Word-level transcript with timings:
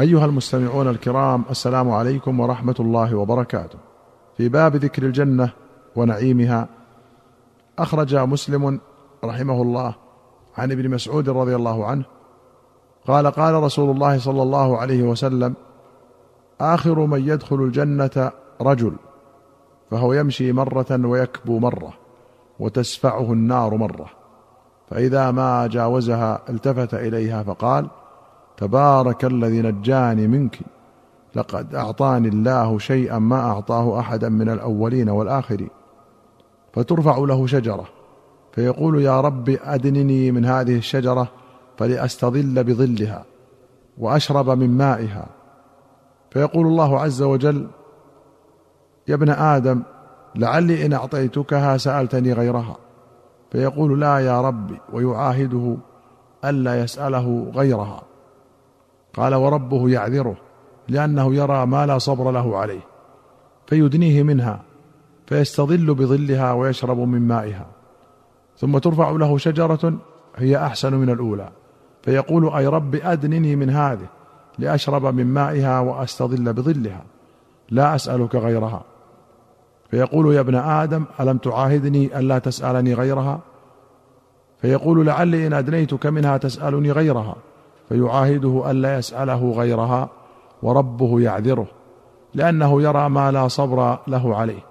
أيها 0.00 0.24
المستمعون 0.24 0.88
الكرام 0.88 1.44
السلام 1.50 1.90
عليكم 1.90 2.40
ورحمة 2.40 2.74
الله 2.80 3.14
وبركاته. 3.14 3.78
في 4.36 4.48
باب 4.48 4.76
ذكر 4.76 5.02
الجنة 5.02 5.50
ونعيمها 5.96 6.68
أخرج 7.78 8.16
مسلم 8.16 8.80
رحمه 9.24 9.62
الله 9.62 9.94
عن 10.58 10.72
ابن 10.72 10.90
مسعود 10.90 11.28
رضي 11.28 11.56
الله 11.56 11.86
عنه 11.86 12.04
قال 13.06 13.26
قال 13.26 13.54
رسول 13.54 13.90
الله 13.90 14.18
صلى 14.18 14.42
الله 14.42 14.78
عليه 14.78 15.02
وسلم 15.02 15.54
آخر 16.60 17.06
من 17.06 17.28
يدخل 17.28 17.56
الجنة 17.56 18.30
رجل 18.60 18.92
فهو 19.90 20.12
يمشي 20.12 20.52
مرة 20.52 21.06
ويكبو 21.06 21.58
مرة 21.58 21.92
وتسفعه 22.58 23.32
النار 23.32 23.74
مرة 23.74 24.06
فإذا 24.90 25.30
ما 25.30 25.66
جاوزها 25.66 26.42
التفت 26.48 26.94
إليها 26.94 27.42
فقال 27.42 27.88
تبارك 28.58 29.24
الذي 29.24 29.62
نجاني 29.62 30.26
منك. 30.26 30.58
لقد 31.34 31.74
أعطاني 31.74 32.28
الله 32.28 32.78
شيئا 32.78 33.18
ما 33.18 33.40
أعطاه 33.40 34.00
أحدا 34.00 34.28
من 34.28 34.48
الأولين 34.48 35.08
والآخرين. 35.08 35.70
فترفع 36.72 37.18
له 37.18 37.46
شجرة. 37.46 37.84
فيقول 38.52 39.02
يا 39.02 39.20
رب 39.20 39.48
أدنني 39.64 40.32
من 40.32 40.44
هذه 40.44 40.76
الشجرة 40.76 41.28
فلأستظل 41.76 42.64
بظلها 42.64 43.24
وأشرب 43.98 44.50
من 44.50 44.70
مائها. 44.78 45.26
فيقول 46.30 46.66
الله 46.66 47.00
عز 47.00 47.22
وجل 47.22 47.66
يا 49.08 49.14
ابن 49.14 49.30
آدم 49.30 49.82
لعلي 50.34 50.86
إن 50.86 50.92
أعطيتكها 50.92 51.76
سألتني 51.76 52.32
غيرها. 52.32 52.76
فيقول 53.50 54.00
لا 54.00 54.18
يا 54.18 54.40
ربي 54.40 54.80
ويعاهده 54.92 55.76
ألا 56.44 56.82
يسأله 56.82 57.52
غيرها. 57.54 58.07
قال 59.18 59.34
وربه 59.34 59.90
يعذره 59.90 60.36
لأنه 60.88 61.34
يرى 61.34 61.66
ما 61.66 61.86
لا 61.86 61.98
صبر 61.98 62.30
له 62.30 62.56
عليه 62.56 62.80
فيدنيه 63.66 64.22
منها 64.22 64.62
فيستظل 65.26 65.94
بظلها 65.94 66.52
ويشرب 66.52 66.98
من 66.98 67.28
مائها 67.28 67.66
ثم 68.56 68.78
ترفع 68.78 69.10
له 69.10 69.38
شجرة 69.38 69.98
هي 70.36 70.56
أحسن 70.56 70.94
من 70.94 71.10
الأولى 71.10 71.48
فيقول 72.02 72.54
أي 72.54 72.66
رب 72.66 72.94
أدنني 72.94 73.56
من 73.56 73.70
هذه 73.70 74.06
لأشرب 74.58 75.06
من 75.14 75.26
مائها 75.26 75.80
وأستظل 75.80 76.52
بظلها 76.52 77.04
لا 77.70 77.94
أسألك 77.94 78.34
غيرها. 78.34 78.82
فيقول 79.90 80.34
يا 80.34 80.40
ابن 80.40 80.54
آدم 80.54 81.04
ألم 81.20 81.38
تعاهدني 81.38 82.18
ألا 82.18 82.38
تسألني 82.38 82.94
غيرها؟ 82.94 83.40
فيقول 84.60 85.06
لعلي 85.06 85.46
إن 85.46 85.52
أدنيتك 85.52 86.06
منها 86.06 86.36
تسألني 86.36 86.92
غيرها. 86.92 87.36
فيعاهده 87.88 88.70
ألا 88.70 88.98
يسأله 88.98 89.52
غيرها 89.52 90.10
وربه 90.62 91.20
يعذره 91.20 91.66
لأنه 92.34 92.82
يرى 92.82 93.08
ما 93.08 93.30
لا 93.30 93.48
صبر 93.48 93.98
له 94.08 94.36
عليه 94.36 94.68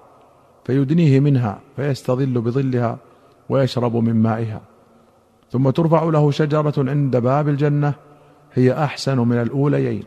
فيدنيه 0.64 1.20
منها 1.20 1.58
فيستظل 1.76 2.40
بظلها 2.40 2.98
ويشرب 3.48 3.96
من 3.96 4.22
مائها. 4.22 4.60
ثم 5.50 5.70
ترفع 5.70 6.04
له 6.04 6.30
شجرة 6.30 6.74
عند 6.78 7.16
باب 7.16 7.48
الجنة 7.48 7.94
هي 8.54 8.84
أحسن 8.84 9.18
من 9.18 9.42
الأوليين. 9.42 10.04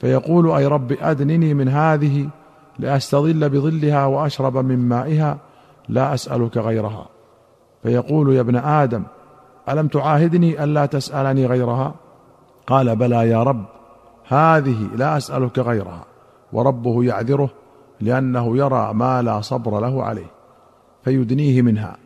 فيقول 0.00 0.50
أي 0.50 0.66
رب 0.66 0.92
ادنني 1.00 1.54
من 1.54 1.68
هذه 1.68 2.28
لأستظل 2.78 3.48
بظلها 3.48 4.06
وأشرب 4.06 4.56
من 4.56 4.88
مائها 4.88 5.38
لا 5.88 6.14
أسألك 6.14 6.56
غيرها. 6.56 7.06
فيقول 7.82 8.34
يا 8.34 8.40
ابن 8.40 8.56
آدم 8.56 9.02
ألم 9.68 9.88
تعاهدني 9.88 10.64
ألا 10.64 10.86
تسألني 10.86 11.46
غيرها؟ 11.46 11.94
قال 12.66 12.96
بلى 12.96 13.28
يا 13.28 13.42
رب 13.42 13.64
هذه 14.28 14.88
لا 14.96 15.16
أسألك 15.16 15.58
غيرها 15.58 16.04
وربه 16.52 17.04
يعذره 17.04 17.50
لأنه 18.00 18.56
يرى 18.56 18.94
ما 18.94 19.22
لا 19.22 19.40
صبر 19.40 19.80
له 19.80 20.02
عليه 20.02 20.30
فيدنيه 21.04 21.62
منها 21.62 21.96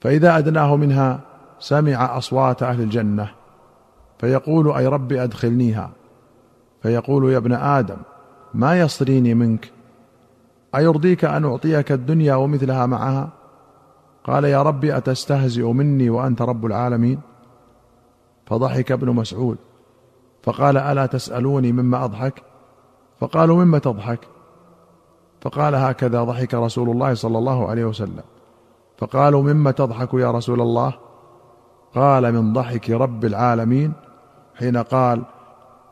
فإذا 0.00 0.38
أدناه 0.38 0.76
منها 0.76 1.20
سمع 1.58 2.18
أصوات 2.18 2.62
أهل 2.62 2.80
الجنة 2.80 3.30
فيقول 4.18 4.72
أي 4.72 4.86
رب 4.86 5.12
أدخلنيها 5.12 5.90
فيقول 6.82 7.32
يا 7.32 7.36
ابن 7.36 7.52
آدم 7.52 7.96
ما 8.54 8.80
يصريني 8.80 9.34
منك؟ 9.34 9.72
أيرضيك 10.74 11.24
أن 11.24 11.44
أعطيك 11.44 11.92
الدنيا 11.92 12.34
ومثلها 12.34 12.86
معها؟ 12.86 13.28
قال 14.24 14.44
يا 14.44 14.62
رب 14.62 14.84
أتستهزئ 14.84 15.62
مني 15.62 16.10
وأنت 16.10 16.42
رب 16.42 16.66
العالمين؟ 16.66 17.20
فضحك 18.46 18.92
ابن 18.92 19.10
مسعود 19.10 19.58
فقال 20.48 20.76
ألا 20.76 21.06
تسألوني 21.06 21.72
مما 21.72 22.04
أضحك؟ 22.04 22.42
فقالوا 23.20 23.64
مما 23.64 23.78
تضحك؟ 23.78 24.20
فقال 25.40 25.74
هكذا 25.74 26.24
ضحك 26.24 26.54
رسول 26.54 26.90
الله 26.90 27.14
صلى 27.14 27.38
الله 27.38 27.68
عليه 27.68 27.84
وسلم. 27.84 28.22
فقالوا 28.98 29.42
مما 29.42 29.70
تضحك 29.70 30.14
يا 30.14 30.30
رسول 30.30 30.60
الله؟ 30.60 30.94
قال 31.94 32.32
من 32.32 32.52
ضحك 32.52 32.90
رب 32.90 33.24
العالمين 33.24 33.92
حين 34.54 34.76
قال 34.76 35.22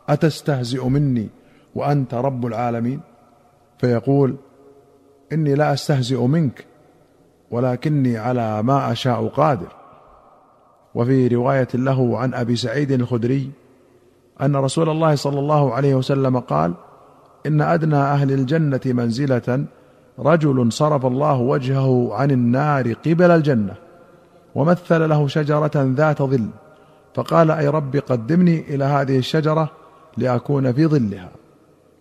أتستهزئ 0.08 0.88
مني 0.88 1.28
وأنت 1.74 2.14
رب 2.14 2.46
العالمين؟ 2.46 3.00
فيقول 3.78 4.36
إني 5.32 5.54
لا 5.54 5.72
أستهزئ 5.72 6.26
منك 6.26 6.66
ولكني 7.50 8.18
على 8.18 8.62
ما 8.62 8.92
أشاء 8.92 9.26
قادر. 9.28 9.72
وفي 10.94 11.28
رواية 11.28 11.68
له 11.74 12.18
عن 12.18 12.34
أبي 12.34 12.56
سعيد 12.56 12.92
الخدري 12.92 13.50
أن 14.42 14.56
رسول 14.56 14.88
الله 14.88 15.14
صلى 15.14 15.38
الله 15.38 15.74
عليه 15.74 15.94
وسلم 15.94 16.38
قال 16.38 16.74
إن 17.46 17.60
أدنى 17.60 17.96
أهل 17.96 18.32
الجنة 18.32 18.80
منزلة 18.84 19.64
رجل 20.18 20.72
صرف 20.72 21.06
الله 21.06 21.40
وجهه 21.40 22.14
عن 22.14 22.30
النار 22.30 22.92
قبل 22.92 23.30
الجنة 23.30 23.74
ومثل 24.54 25.08
له 25.08 25.28
شجرة 25.28 25.70
ذات 25.74 26.22
ظل 26.22 26.48
فقال 27.14 27.50
أي 27.50 27.68
رب 27.68 27.96
قدمني 27.96 28.74
إلى 28.74 28.84
هذه 28.84 29.18
الشجرة 29.18 29.70
لأكون 30.16 30.72
في 30.72 30.86
ظلها. 30.86 31.30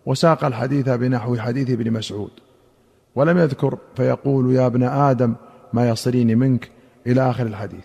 وساق 0.06 0.46
الحديث 0.46 0.90
بنحو 0.90 1.38
حديث 1.38 1.70
ابن 1.70 1.94
مسعود. 1.94 2.32
ولم 3.16 3.38
يذكر 3.38 3.78
فيقول 3.96 4.56
يا 4.56 4.66
ابن 4.66 4.84
آدم 4.84 5.34
ما 5.74 5.90
يصريني 5.90 6.36
منك؟ 6.36 6.70
إلى 7.08 7.30
آخر 7.30 7.46
الحديث. 7.46 7.84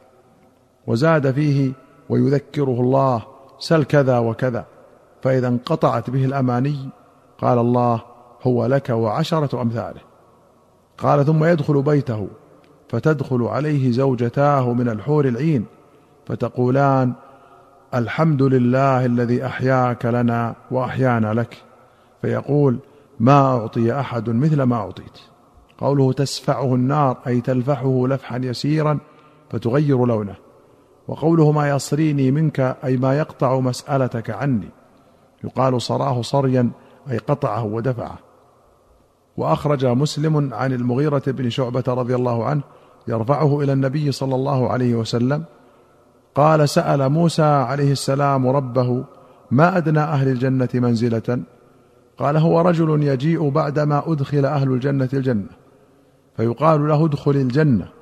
وزاد 0.86 1.30
فيه 1.30 1.72
ويذكره 2.08 2.80
الله 2.80 3.22
سل 3.60 3.84
كذا 3.84 4.18
وكذا. 4.18 4.66
فإذا 5.22 5.48
انقطعت 5.48 6.10
به 6.10 6.24
الأماني 6.24 6.88
قال 7.38 7.58
الله 7.58 8.02
هو 8.42 8.66
لك 8.66 8.90
وعشرة 8.90 9.62
أمثاله. 9.62 10.00
قال 10.98 11.26
ثم 11.26 11.44
يدخل 11.44 11.82
بيته 11.82 12.28
فتدخل 12.88 13.42
عليه 13.42 13.90
زوجتاه 13.90 14.72
من 14.72 14.88
الحور 14.88 15.24
العين 15.24 15.66
فتقولان 16.26 17.12
الحمد 17.94 18.42
لله 18.42 19.06
الذي 19.06 19.46
أحياك 19.46 20.06
لنا 20.06 20.54
وأحيانا 20.70 21.34
لك. 21.34 21.56
فيقول 22.22 22.78
ما 23.20 23.56
أعطي 23.56 24.00
أحد 24.00 24.30
مثل 24.30 24.62
ما 24.62 24.76
أعطيت. 24.76 25.18
قوله 25.78 26.12
تسفعه 26.12 26.74
النار 26.74 27.18
أي 27.26 27.40
تلفحه 27.40 28.06
لفحا 28.06 28.38
يسيرا 28.38 28.98
فتغير 29.50 30.06
لونه. 30.06 30.34
وقوله 31.10 31.52
ما 31.52 31.68
يصريني 31.68 32.30
منك 32.30 32.76
أي 32.84 32.96
ما 32.96 33.18
يقطع 33.18 33.60
مسألتك 33.60 34.30
عني. 34.30 34.68
يقال 35.44 35.82
صراه 35.82 36.22
صريا 36.22 36.70
أي 37.10 37.18
قطعه 37.18 37.64
ودفعه. 37.64 38.18
وأخرج 39.36 39.86
مسلم 39.86 40.54
عن 40.54 40.72
المغيرة 40.72 41.22
بن 41.26 41.50
شعبة 41.50 41.84
رضي 41.88 42.14
الله 42.14 42.44
عنه 42.44 42.60
يرفعه 43.08 43.60
إلى 43.60 43.72
النبي 43.72 44.12
صلى 44.12 44.34
الله 44.34 44.70
عليه 44.70 44.94
وسلم 44.94 45.44
قال 46.34 46.68
سأل 46.68 47.08
موسى 47.08 47.42
عليه 47.42 47.92
السلام 47.92 48.48
ربه 48.48 49.04
ما 49.50 49.76
أدنى 49.76 50.00
أهل 50.00 50.28
الجنة 50.28 50.68
منزلة؟ 50.74 51.42
قال 52.18 52.36
هو 52.36 52.60
رجل 52.60 53.02
يجيء 53.02 53.48
بعدما 53.48 54.02
أدخل 54.06 54.46
أهل 54.46 54.72
الجنة 54.72 55.08
الجنة. 55.12 55.50
فيقال 56.36 56.88
له 56.88 57.04
ادخل 57.04 57.30
الجنة. 57.30 57.99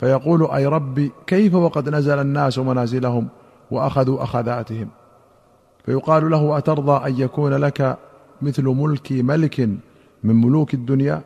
فيقول 0.00 0.50
أي 0.50 0.66
ربي 0.66 1.12
كيف 1.26 1.54
وقد 1.54 1.88
نزل 1.88 2.18
الناس 2.18 2.58
منازلهم 2.58 3.28
وأخذوا 3.70 4.22
أخذاتهم؟ 4.22 4.88
فيقال 5.84 6.30
له 6.30 6.58
أترضى 6.58 7.08
أن 7.08 7.20
يكون 7.20 7.54
لك 7.54 7.98
مثل 8.42 8.64
ملك 8.64 9.12
ملك 9.12 9.60
من 10.24 10.40
ملوك 10.40 10.74
الدنيا؟ 10.74 11.22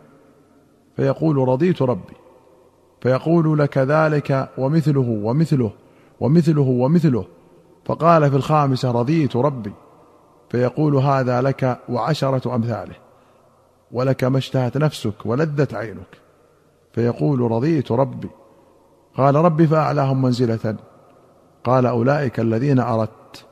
فيقول 0.97 1.49
رضيت 1.49 1.83
ربي. 1.83 2.15
فيقول 3.01 3.59
لك 3.59 3.79
ذلك 3.79 4.49
ومثله 4.59 5.21
ومثله 5.23 5.73
ومثله 6.21 6.63
ومثله. 6.63 7.25
فقال 7.85 8.31
في 8.31 8.37
الخامسة 8.37 8.91
رضيت 8.91 9.37
ربي. 9.37 9.73
فيقول 10.51 10.97
هذا 10.97 11.43
لك 11.43 11.79
وعشرة 11.89 12.55
أمثاله. 12.55 12.95
ولك 13.93 14.25
ما 14.25 14.39
اشتهت 14.39 14.77
نفسك 14.77 15.27
ولذت 15.27 15.75
عينك. 15.75 16.19
فيقول 16.93 17.41
رضيت 17.41 17.93
ربي. 17.93 18.29
قال 19.17 19.35
ربي 19.35 19.67
فأعلاهم 19.67 20.23
منزلة. 20.23 20.77
قال 21.65 21.87
أولئك 21.87 22.41
الذين 22.41 22.81
أردت. 22.81 23.45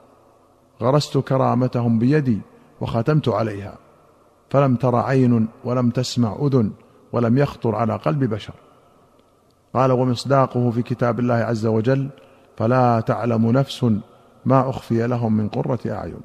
غرست 0.83 1.19
كرامتهم 1.19 1.99
بيدي 1.99 2.41
وختمت 2.81 3.29
عليها. 3.29 3.75
فلم 4.51 4.77
تر 4.77 4.97
عين 4.97 5.49
ولم 5.65 5.91
تسمع 5.91 6.37
أذن 6.43 6.71
ولم 7.13 7.39
يخطر 7.39 7.75
على 7.75 7.97
قلب 7.97 8.25
بشر. 8.25 8.55
قال 9.75 9.93
ومصداقه 9.93 10.71
في 10.71 10.83
كتاب 10.83 11.21
الله 11.21 11.35
عز 11.35 11.67
وجل 11.67 12.09
فلا 12.57 13.01
تعلم 13.01 13.51
نفس 13.51 13.85
ما 14.45 14.71
أخفي 14.71 15.07
لهم 15.07 15.37
من 15.37 15.49
قرة 15.49 15.81
أعين. 15.87 16.21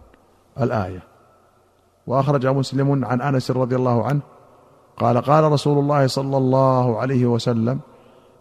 الآية. 0.62 1.04
وأخرج 2.08 2.48
مسلم 2.48 3.06
عن 3.06 3.22
أنس 3.22 3.52
رضي 3.52 3.76
الله 3.76 4.06
عنه 4.06 4.22
قال 4.98 5.18
قال 5.18 5.44
رسول 5.44 5.80
الله 5.80 6.08
صلى 6.08 6.38
الله 6.38 7.00
عليه 7.00 7.26
وسلم 7.26 7.80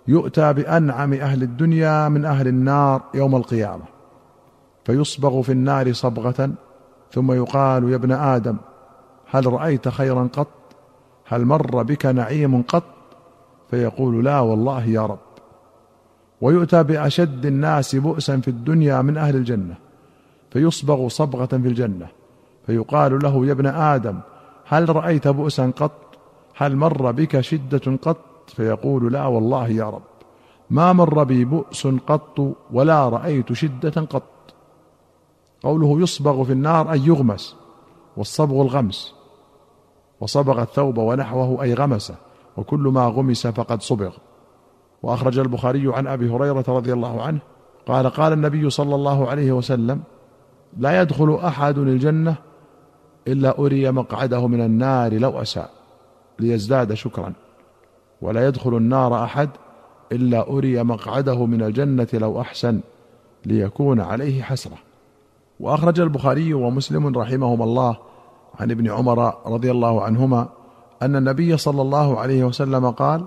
يؤتى 0.08 0.53
بأنعم 0.53 1.12
أهل 1.12 1.43
الدنيا 1.43 2.08
من 2.08 2.25
أهل 2.25 2.49
النار 2.49 3.03
يوم 3.14 3.37
القيامة. 3.37 3.85
فيصبغ 4.85 5.43
في 5.43 5.53
النار 5.53 5.93
صبغة 5.93 6.50
ثم 7.12 7.32
يقال 7.32 7.91
يا 7.91 7.97
ابن 7.97 8.12
آدم 8.12 8.56
هل 9.31 9.53
رأيت 9.53 9.88
خيرا 9.88 10.29
قط؟ 10.32 10.49
هل 11.26 11.44
مر 11.44 11.82
بك 11.82 12.06
نعيم 12.06 12.62
قط؟ 12.62 12.85
فيقول 13.70 14.25
لا 14.25 14.41
والله 14.41 14.85
يا 14.85 15.06
رب. 15.06 15.19
ويؤتى 16.41 16.82
بأشد 16.82 17.47
الناس 17.47 17.97
بؤسا 17.97 18.37
في 18.37 18.49
الدنيا 18.49 19.03
من 19.03 19.17
أهل 19.17 19.37
الجنة 19.37 19.75
فيصبغ 20.50 21.08
صبغة 21.08 21.47
في 21.47 21.56
الجنة. 21.56 22.06
فيقال 22.67 23.19
له 23.23 23.47
يا 23.47 23.53
ابن 23.53 23.67
آدم 23.67 24.19
هل 24.67 24.97
رأيت 24.97 25.29
بؤسا 25.29 25.73
قط؟ 25.76 25.93
هل 26.56 26.76
مر 26.76 27.11
بك 27.11 27.41
شدة 27.41 27.97
قط؟ 28.03 28.36
فيقول 28.50 29.12
لا 29.12 29.26
والله 29.26 29.69
يا 29.69 29.90
رب 29.90 30.02
ما 30.70 30.93
مر 30.93 31.25
بي 31.25 31.44
بؤس 31.44 31.87
قط 31.87 32.56
ولا 32.72 33.08
رأيت 33.08 33.52
شدة 33.52 34.00
قط 34.00 34.22
قوله 35.62 36.00
يصبغ 36.00 36.44
في 36.44 36.52
النار 36.52 36.93
أي 36.93 37.00
يغمس 37.00 37.56
والصبغ 38.16 38.62
الغمس 38.62 39.14
وصبغ 40.20 40.62
الثوب 40.62 40.98
ونحوه 40.98 41.62
أي 41.62 41.75
غمسه 41.75 42.14
وكل 42.56 42.81
ما 42.81 43.06
غمس 43.06 43.46
فقد 43.46 43.82
صبغ 43.82 44.14
وأخرج 45.02 45.38
البخاري 45.38 45.94
عن 45.94 46.06
أبي 46.06 46.31
هريرة 46.31 46.64
رضي 46.69 46.93
الله 46.93 47.22
عنه 47.22 47.38
قال 47.87 48.10
قال 48.10 48.32
النبي 48.32 48.70
صلى 48.70 48.94
الله 48.94 49.28
عليه 49.28 49.52
وسلم 49.52 50.00
لا 50.78 51.02
يدخل 51.02 51.34
أحد 51.44 51.78
الجنة 51.78 52.34
إلا 53.28 53.58
أري 53.58 53.90
مقعده 53.90 54.46
من 54.46 54.60
النار 54.60 55.14
لو 55.19 55.43
أساء 55.43 55.70
ليزداد 56.38 56.94
شكرا 56.94 57.32
ولا 58.23 58.49
يدخل 58.49 58.77
النار 58.77 59.25
أحد 59.25 59.49
إلا 60.13 60.51
أري 60.51 60.83
مقعده 60.83 61.47
من 61.47 61.63
الجنة 61.63 62.09
لو 62.13 62.41
أحسن 62.41 62.81
ليكون 63.47 64.01
عليه 64.01 64.43
حسرة. 64.43 64.77
وأخرج 65.61 66.01
البخاري 66.01 66.55
ومسلم 66.55 67.19
رحمهما 67.19 67.65
الله 67.65 67.97
عن 68.61 68.71
ابن 68.71 68.91
عمر 68.91 69.35
رضي 69.47 69.71
الله 69.71 70.03
عنهما 70.03 70.49
أن 71.03 71.17
النبي 71.17 71.57
صلى 71.57 71.83
الله 71.83 72.21
عليه 72.21 72.45
وسلم 72.45 72.91
قال 72.91 73.25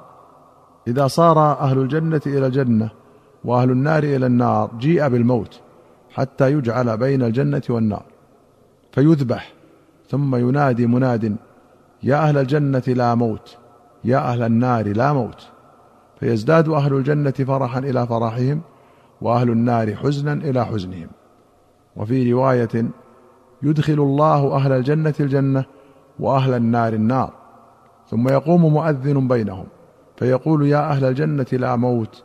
إذا 0.88 1.08
صار 1.08 1.40
أهل 1.40 1.80
الجنة 1.80 2.22
إلى 2.26 2.48
الجنة 2.48 2.90
وأهل 3.46 3.72
النار 3.72 4.04
إلى 4.04 4.26
النار 4.26 4.72
جيء 4.80 5.08
بالموت 5.08 5.60
حتى 6.14 6.52
يجعل 6.52 6.98
بين 6.98 7.24
الجنة 7.24 7.62
والنار. 7.70 8.04
فيذبح 8.92 9.54
ثم 10.10 10.36
ينادي 10.36 10.88
مناد 10.88 11.36
يا 12.04 12.16
أهل 12.16 12.38
الجنة 12.38 12.84
لا 12.88 13.16
موت. 13.16 13.58
يا 14.04 14.18
أهل 14.18 14.44
النار 14.44 14.88
لا 14.88 15.13
موت. 15.13 15.48
فيزداد 16.19 16.69
أهل 16.69 16.94
الجنة 16.94 17.31
فرحا 17.31 17.80
إلى 17.80 18.07
فرحهم 18.07 18.62
وأهل 19.22 19.50
النار 19.50 19.96
حزنا 19.96 20.34
إلى 20.34 20.66
حزنهم. 20.66 21.07
وفي 21.96 22.34
رواية 22.34 22.86
يدخل 23.63 23.94
الله 23.94 24.56
أهل 24.56 24.72
الجنة 24.72 25.13
الجنة 25.19 25.66
وأهل 26.19 26.54
النار 26.54 26.94
النار. 26.94 27.34
ثم 28.07 28.28
يقوم 28.30 28.74
مؤذن 28.74 29.28
بينهم 29.28 29.66
فيقول 30.18 30.68
يا 30.68 30.92
أهل 30.92 31.06
الجنة 31.06 31.48
لا 31.52 31.75
موت 31.75 32.24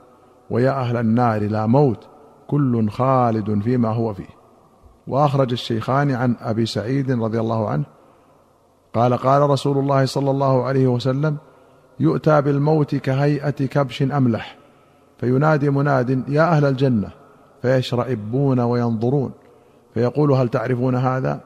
ويا 0.50 0.70
أهل 0.70 0.96
النار 0.96 1.42
لا 1.42 1.66
موت 1.66 2.08
كل 2.46 2.88
خالد 2.88 3.62
فيما 3.62 3.88
هو 3.88 4.14
فيه. 4.14 4.44
وأخرج 5.06 5.52
الشيخان 5.52 6.10
عن 6.10 6.36
أبي 6.40 6.66
سعيد 6.66 7.10
رضي 7.10 7.40
الله 7.40 7.68
عنه 7.68 7.84
قال 8.94 9.16
قال 9.16 9.50
رسول 9.50 9.78
الله 9.78 10.06
صلى 10.06 10.30
الله 10.30 10.64
عليه 10.64 10.86
وسلم 10.86 11.36
يؤتى 12.00 12.40
بالموت 12.40 12.94
كهيئة 12.94 13.50
كبش 13.50 14.02
أملح 14.02 14.56
فينادي 15.18 15.70
مناد 15.70 16.28
يا 16.28 16.42
أهل 16.42 16.64
الجنة! 16.64 17.08
فيشرئبون 17.62 18.60
وينظرون 18.60 19.32
فيقول 19.94 20.32
هل 20.32 20.48
تعرفون 20.48 20.94
هذا؟ 20.94 21.40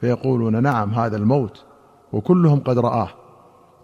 فيقولون 0.00 0.62
نعم 0.62 0.90
هذا 0.90 1.16
الموت 1.16 1.64
وكلهم 2.12 2.60
قد 2.60 2.78
رآه. 2.78 3.08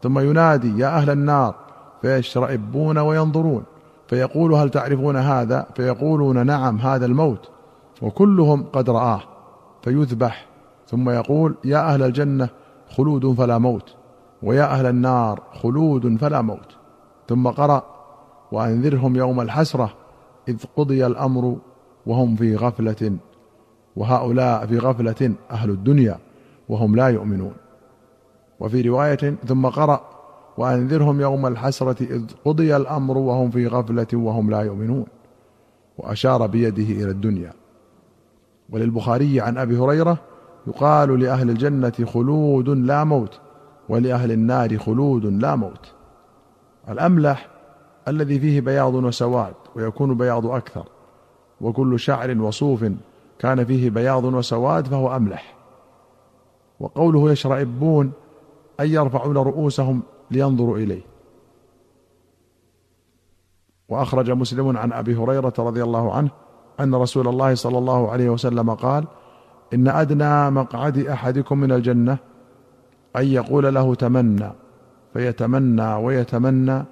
ثم 0.03 0.19
ينادي 0.19 0.79
يا 0.79 0.87
أهل 0.87 1.11
النار! 1.11 1.55
فيشرئبون 2.03 2.99
وينظرون 2.99 3.63
فيقول 4.09 4.53
هل 4.53 4.71
تعرفون 4.71 5.17
هذا؟ 5.17 5.67
فيقولون 5.77 6.47
نعم 6.47 6.79
هذا 6.79 7.07
الموت 7.07 7.51
وكلهم 8.03 8.65
قد 8.73 8.91
رآه. 8.91 9.23
فيذبح 9.83 10.47
ثم 10.87 11.11
يقول 11.11 11.55
يا 11.65 11.79
أهل 11.95 12.03
الجنة 12.03 12.49
خلود 12.97 13.35
فلا 13.35 13.59
موت. 13.59 14.02
ويا 14.43 14.65
أهل 14.65 14.87
النار 14.87 15.43
خلود 15.53 16.17
فلا 16.17 16.43
موت. 16.43 16.77
ثم 17.29 17.49
قرأ 17.49 17.83
وأنذرهم 18.53 19.17
يوم 19.17 19.41
الحسرة 19.41 19.95
إذ 20.49 20.65
قضي 20.77 21.07
الأمر 21.07 21.57
وهم 22.07 22.37
في 22.37 22.57
غفلة 22.57 23.17
وهؤلاء 23.97 24.67
في 24.67 24.79
غفلة 24.79 25.35
أهل 25.51 25.71
الدنيا 25.71 26.19
وهم 26.69 26.97
لا 26.97 27.09
يؤمنون. 27.09 27.53
وفي 28.61 28.83
رواية 28.83 29.37
ثم 29.47 29.67
قرأ 29.67 30.01
وأنذرهم 30.59 31.21
يوم 31.21 31.47
الحسرة 31.47 32.03
إذ 32.03 32.25
قضي 32.45 32.77
الأمر 32.77 33.19
وهم 33.19 33.51
في 33.51 33.67
غفلة 33.67 34.07
وهم 34.15 34.51
لا 34.51 34.61
يؤمنون. 34.61 35.07
وأشار 35.99 36.47
بيده 36.47 36.83
إلى 36.83 37.11
الدنيا. 37.11 37.53
وللبخاري 38.71 39.41
عن 39.41 39.59
أبي 39.59 39.79
هريرة 39.79 40.19
يقال 40.67 41.21
لأهل 41.21 41.51
الجنة 41.51 41.93
خلود 42.07 42.69
لا 42.69 43.05
موت. 43.05 43.41
ولأهل 43.93 44.33
النار 44.33 44.79
خلود 44.79 45.27
لا 45.27 45.57
موت. 45.57 45.93
الأملح 46.89 47.49
الذي 48.09 48.41
فيه 48.41 48.61
بياض 48.61 48.95
وسواد 48.95 49.55
ويكون 49.77 50.17
بياض 50.17 50.47
أكثر 50.47 50.85
وكل 51.61 52.01
شعر 52.01 52.41
وصوف 52.41 52.85
كان 53.39 53.65
فيه 53.65 53.91
بياض 53.91 54.25
وسواد 54.25 54.87
فهو 54.87 55.17
أملح. 55.17 55.55
وقوله 56.81 57.31
يشرئبون 57.31 58.13
أي 58.81 58.91
يرفعون 58.93 59.37
رؤوسهم 59.37 60.03
لينظروا 60.31 60.79
إليه. 60.79 61.03
وأخرج 63.89 64.31
مسلم 64.31 64.77
عن 64.77 64.93
أبي 64.93 65.17
هريرة 65.17 65.55
رضي 65.59 65.83
الله 65.83 66.15
عنه 66.15 66.31
أن 66.81 66.95
رسول 66.95 67.29
الله 67.29 67.55
صلى 67.55 67.79
الله 67.79 68.11
عليه 68.11 68.31
وسلم 68.31 68.75
قال 68.75 69.05
إن 69.75 69.89
أدنى 69.89 70.51
مقعد 70.51 70.99
أحدكم 70.99 71.59
من 71.59 71.73
الجنة 71.73 72.32
أن 73.17 73.27
يقول 73.27 73.75
له 73.75 73.95
تمنى 73.95 74.51
فيتمنى 75.13 75.95
ويتمنى 75.95 76.85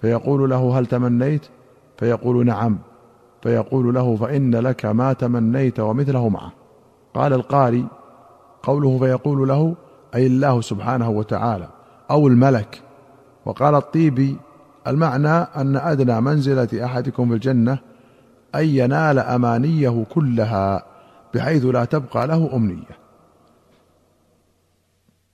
فيقول 0.00 0.50
له 0.50 0.78
هل 0.78 0.86
تمنيت؟ 0.86 1.46
فيقول 1.98 2.46
نعم 2.46 2.78
فيقول 3.42 3.94
له 3.94 4.16
فإن 4.16 4.54
لك 4.56 4.84
ما 4.84 5.12
تمنيت 5.12 5.80
ومثله 5.80 6.28
معه. 6.28 6.52
قال 7.14 7.32
القاري 7.32 7.86
قوله 8.62 8.98
فيقول 8.98 9.48
له 9.48 9.74
أي 10.14 10.26
الله 10.26 10.60
سبحانه 10.60 11.10
وتعالى 11.10 11.68
أو 12.10 12.28
الملك. 12.28 12.82
وقال 13.44 13.74
الطيبي 13.74 14.36
المعنى 14.86 15.28
أن 15.28 15.76
أدنى 15.76 16.20
منزلة 16.20 16.84
أحدكم 16.84 17.28
في 17.28 17.34
الجنة 17.34 17.78
أن 18.54 18.64
ينال 18.64 19.18
أمانيه 19.18 20.04
كلها 20.14 20.84
بحيث 21.34 21.64
لا 21.64 21.84
تبقى 21.84 22.26
له 22.26 22.50
أمنية. 22.56 23.03